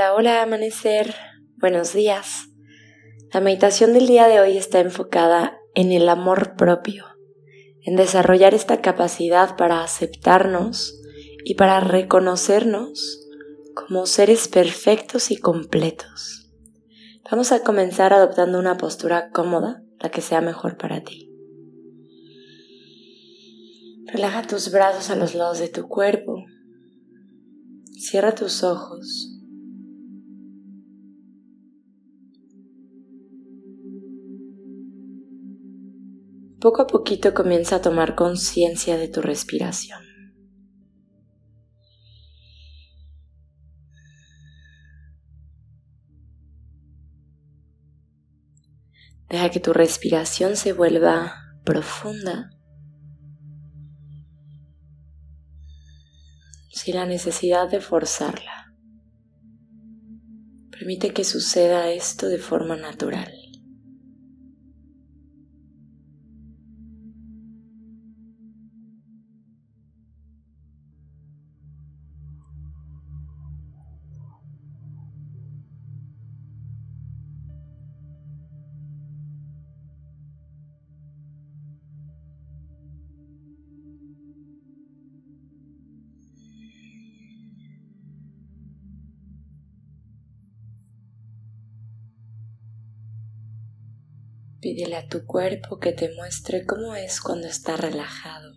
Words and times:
Hola, 0.00 0.14
hola, 0.14 0.42
amanecer. 0.42 1.14
Buenos 1.58 1.92
días. 1.92 2.48
La 3.34 3.40
meditación 3.42 3.92
del 3.92 4.06
día 4.06 4.28
de 4.28 4.40
hoy 4.40 4.56
está 4.56 4.80
enfocada 4.80 5.58
en 5.74 5.92
el 5.92 6.08
amor 6.08 6.56
propio, 6.56 7.04
en 7.82 7.96
desarrollar 7.96 8.54
esta 8.54 8.80
capacidad 8.80 9.58
para 9.58 9.84
aceptarnos 9.84 10.98
y 11.44 11.56
para 11.56 11.80
reconocernos 11.80 13.28
como 13.74 14.06
seres 14.06 14.48
perfectos 14.48 15.30
y 15.30 15.36
completos. 15.36 16.50
Vamos 17.30 17.52
a 17.52 17.62
comenzar 17.62 18.14
adoptando 18.14 18.58
una 18.58 18.78
postura 18.78 19.28
cómoda, 19.28 19.82
la 19.98 20.10
que 20.10 20.22
sea 20.22 20.40
mejor 20.40 20.78
para 20.78 21.02
ti. 21.02 21.30
Relaja 24.06 24.46
tus 24.46 24.72
brazos 24.72 25.10
a 25.10 25.16
los 25.16 25.34
lados 25.34 25.58
de 25.58 25.68
tu 25.68 25.88
cuerpo. 25.88 26.42
Cierra 27.98 28.34
tus 28.34 28.64
ojos. 28.64 29.36
Poco 36.60 36.82
a 36.82 36.86
poquito 36.86 37.32
comienza 37.32 37.76
a 37.76 37.80
tomar 37.80 38.14
conciencia 38.14 38.98
de 38.98 39.08
tu 39.08 39.22
respiración. 39.22 40.00
Deja 49.30 49.48
que 49.48 49.60
tu 49.60 49.72
respiración 49.72 50.56
se 50.56 50.74
vuelva 50.74 51.34
profunda 51.64 52.50
sin 56.68 56.96
la 56.96 57.06
necesidad 57.06 57.70
de 57.70 57.80
forzarla. 57.80 58.74
Permite 60.70 61.14
que 61.14 61.24
suceda 61.24 61.90
esto 61.90 62.26
de 62.26 62.38
forma 62.38 62.76
natural. 62.76 63.39
Pídele 94.60 94.96
a 94.96 95.08
tu 95.08 95.24
cuerpo 95.24 95.78
que 95.78 95.92
te 95.92 96.14
muestre 96.14 96.66
cómo 96.66 96.94
es 96.94 97.22
cuando 97.22 97.46
está 97.46 97.78
relajado. 97.78 98.52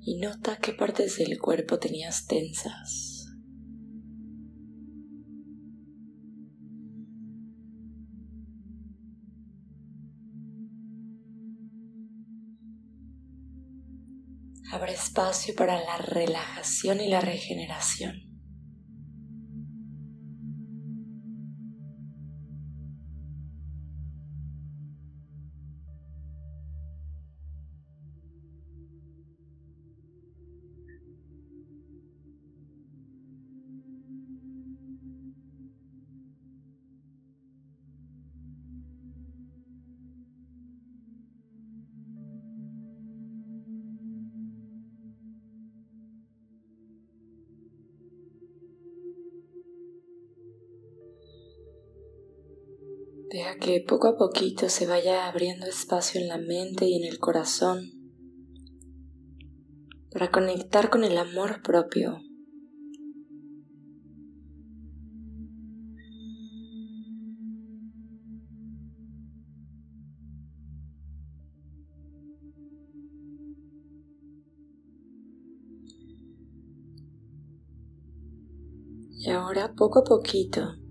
Y 0.00 0.18
nota 0.18 0.58
qué 0.58 0.74
partes 0.74 1.16
del 1.16 1.38
cuerpo 1.38 1.78
tenías 1.78 2.26
tensas. 2.26 3.26
Abre 14.70 14.92
espacio 14.92 15.54
para 15.54 15.80
la 15.80 15.96
relajación 15.96 17.00
y 17.00 17.08
la 17.08 17.22
regeneración. 17.22 18.27
Deja 53.30 53.56
que 53.56 53.84
poco 53.86 54.08
a 54.08 54.16
poquito 54.16 54.70
se 54.70 54.86
vaya 54.86 55.28
abriendo 55.28 55.66
espacio 55.66 56.18
en 56.18 56.28
la 56.28 56.38
mente 56.38 56.86
y 56.86 56.96
en 56.96 57.04
el 57.04 57.18
corazón 57.18 57.90
para 60.10 60.30
conectar 60.30 60.88
con 60.88 61.04
el 61.04 61.18
amor 61.18 61.60
propio. 61.62 62.22
Y 79.10 79.28
ahora 79.28 79.74
poco 79.76 79.98
a 79.98 80.04
poquito 80.04 80.87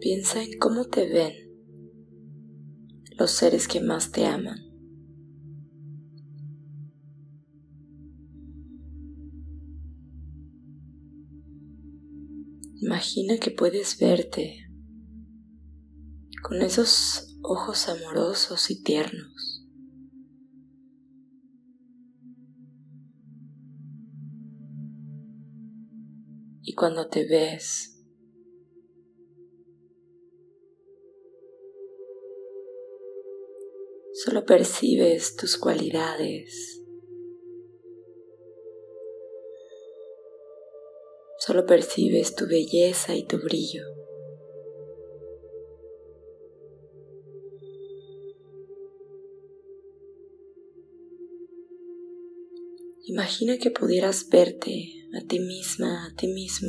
Piensa 0.00 0.42
en 0.42 0.58
cómo 0.58 0.86
te 0.86 1.06
ven 1.06 1.34
los 3.18 3.32
seres 3.32 3.68
que 3.68 3.82
más 3.82 4.10
te 4.10 4.24
aman. 4.24 4.56
Imagina 12.76 13.36
que 13.36 13.50
puedes 13.50 13.98
verte 13.98 14.70
con 16.42 16.62
esos 16.62 17.36
ojos 17.42 17.90
amorosos 17.90 18.70
y 18.70 18.82
tiernos. 18.82 19.66
Y 26.62 26.74
cuando 26.74 27.08
te 27.08 27.26
ves, 27.28 27.99
Solo 34.12 34.44
percibes 34.44 35.36
tus 35.36 35.56
cualidades. 35.56 36.82
Solo 41.38 41.64
percibes 41.64 42.34
tu 42.34 42.46
belleza 42.48 43.14
y 43.14 43.24
tu 43.26 43.38
brillo. 43.38 43.84
Imagina 53.04 53.58
que 53.58 53.70
pudieras 53.70 54.28
verte 54.28 55.08
a 55.16 55.26
ti 55.26 55.38
misma, 55.38 56.06
a 56.06 56.14
ti 56.16 56.26
mismo, 56.26 56.68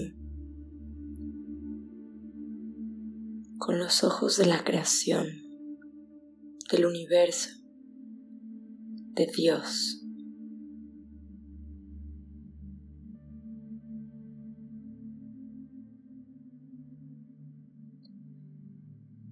con 3.58 3.80
los 3.80 4.04
ojos 4.04 4.38
de 4.38 4.46
la 4.46 4.64
creación 4.64 5.51
del 6.72 6.86
universo, 6.86 7.50
de 9.14 9.28
Dios. 9.36 9.98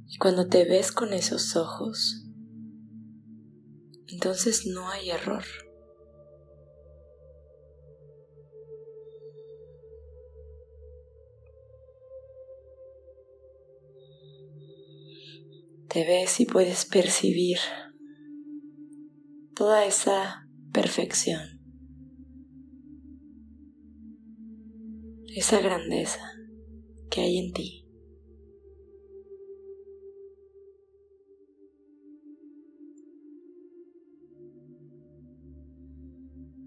Y 0.08 0.18
cuando 0.18 0.48
te 0.48 0.66
ves 0.66 0.92
con 0.92 1.14
esos 1.14 1.56
ojos, 1.56 2.28
entonces 4.08 4.66
no 4.66 4.90
hay 4.90 5.12
error. 5.12 5.46
te 15.90 16.06
ves 16.06 16.40
y 16.40 16.46
puedes 16.46 16.86
percibir 16.86 17.58
toda 19.56 19.86
esa 19.86 20.48
perfección, 20.72 21.42
esa 25.36 25.60
grandeza 25.62 26.22
que 27.10 27.22
hay 27.22 27.40
en 27.40 27.54
ti. 27.54 27.86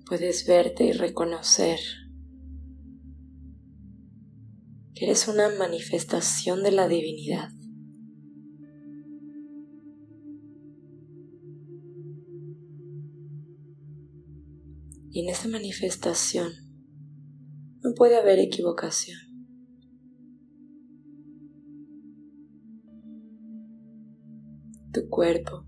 Puedes 0.04 0.46
verte 0.46 0.84
y 0.84 0.92
reconocer 0.92 1.78
que 4.94 5.04
eres 5.04 5.28
una 5.28 5.48
manifestación 5.48 6.62
de 6.64 6.72
la 6.72 6.88
divinidad. 6.88 7.48
En 15.22 15.28
esa 15.28 15.48
manifestación 15.48 16.52
no 17.80 17.94
puede 17.94 18.16
haber 18.18 18.40
equivocación. 18.40 19.18
Tu 24.92 25.08
cuerpo 25.08 25.64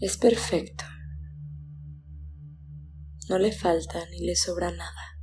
es 0.00 0.16
perfecto. 0.16 0.84
No 3.28 3.38
le 3.38 3.52
falta 3.52 4.08
ni 4.10 4.20
le 4.20 4.34
sobra 4.34 4.70
nada. 4.70 5.19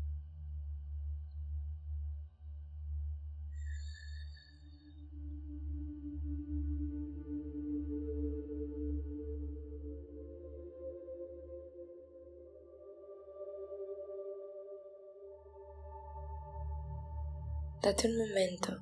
Date 17.87 18.09
un 18.09 18.17
momento 18.17 18.75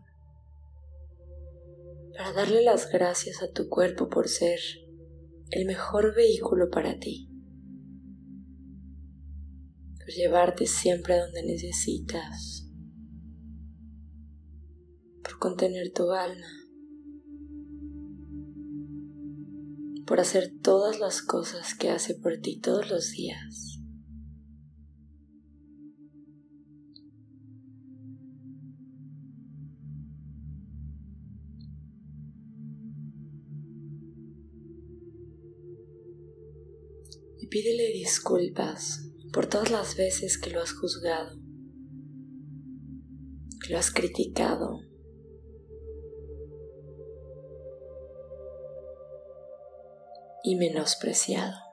para 2.18 2.34
darle 2.34 2.64
las 2.64 2.90
gracias 2.90 3.44
a 3.44 3.52
tu 3.52 3.70
cuerpo 3.70 4.10
por 4.10 4.28
ser 4.28 4.58
el 5.52 5.68
mejor 5.68 6.16
vehículo 6.16 6.72
para 6.72 6.98
ti, 6.98 7.30
por 10.00 10.08
llevarte 10.08 10.66
siempre 10.66 11.14
a 11.14 11.22
donde 11.24 11.44
necesitas, 11.44 12.68
por 15.22 15.38
contener 15.38 15.94
tu 15.94 16.12
alma, 16.12 16.48
por 20.08 20.20
hacer 20.20 20.52
todas 20.64 21.00
las 21.00 21.22
cosas 21.22 21.76
que 21.76 21.92
hace 21.92 22.16
por 22.16 22.40
ti 22.40 22.60
todos 22.60 22.90
los 22.90 23.12
días. 23.12 23.85
Pídele 37.56 37.94
disculpas 37.94 39.14
por 39.32 39.46
todas 39.46 39.72
las 39.72 39.96
veces 39.96 40.38
que 40.38 40.50
lo 40.50 40.62
has 40.62 40.74
juzgado, 40.74 41.40
que 43.64 43.72
lo 43.72 43.80
has 43.80 43.92
criticado. 43.92 44.82
y 50.44 50.56
menospreciado. 50.58 51.65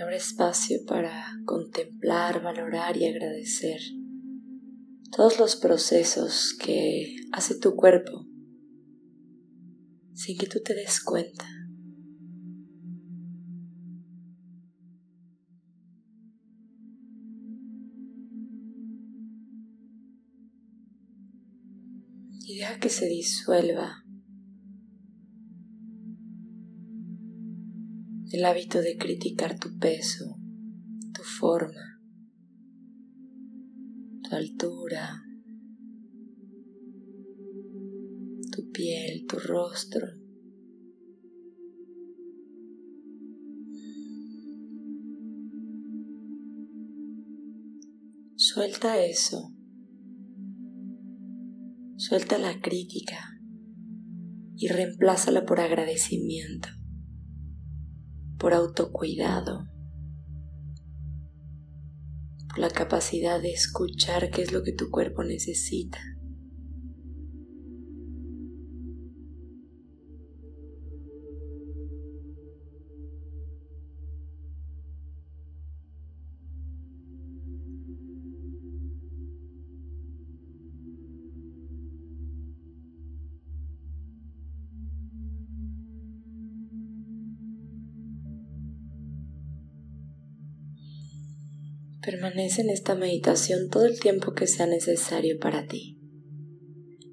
Abre 0.00 0.16
espacio 0.16 0.84
para 0.86 1.24
contemplar, 1.44 2.42
valorar 2.42 2.96
y 2.96 3.06
agradecer 3.06 3.80
todos 5.12 5.38
los 5.38 5.54
procesos 5.54 6.52
que 6.60 7.14
hace 7.32 7.54
tu 7.60 7.76
cuerpo 7.76 8.26
sin 10.14 10.36
que 10.36 10.46
tú 10.46 10.60
te 10.64 10.74
des 10.74 11.00
cuenta. 11.00 11.46
Y 22.46 22.58
deja 22.58 22.78
que 22.78 22.88
se 22.88 23.06
disuelva 23.06 24.03
el 28.34 28.44
hábito 28.46 28.80
de 28.80 28.96
criticar 28.96 29.60
tu 29.60 29.78
peso, 29.78 30.40
tu 31.14 31.22
forma, 31.22 32.00
tu 34.24 34.34
altura, 34.34 35.22
tu 38.50 38.72
piel, 38.72 39.24
tu 39.28 39.38
rostro. 39.38 40.04
Suelta 48.34 49.00
eso. 49.00 49.54
Suelta 51.96 52.38
la 52.38 52.60
crítica 52.60 53.38
y 54.56 54.66
reemplázala 54.66 55.44
por 55.44 55.60
agradecimiento 55.60 56.68
por 58.44 58.52
autocuidado, 58.52 59.70
por 62.46 62.58
la 62.58 62.68
capacidad 62.68 63.40
de 63.40 63.52
escuchar 63.52 64.30
qué 64.30 64.42
es 64.42 64.52
lo 64.52 64.62
que 64.62 64.74
tu 64.74 64.90
cuerpo 64.90 65.24
necesita. 65.24 65.98
Permanece 92.04 92.60
en 92.60 92.70
esta 92.70 92.94
meditación 92.94 93.70
todo 93.70 93.86
el 93.86 93.98
tiempo 93.98 94.34
que 94.34 94.46
sea 94.46 94.66
necesario 94.66 95.38
para 95.38 95.66
ti. 95.66 95.98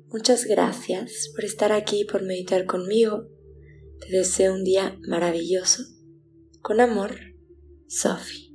Muchas 0.09 0.45
gracias 0.45 1.31
por 1.33 1.45
estar 1.45 1.71
aquí 1.71 2.01
y 2.01 2.05
por 2.05 2.23
meditar 2.23 2.65
conmigo. 2.65 3.29
Te 4.01 4.17
deseo 4.17 4.53
un 4.53 4.65
día 4.65 4.97
maravilloso. 5.07 5.83
Con 6.61 6.81
amor, 6.81 7.15
Sophie. 7.87 8.50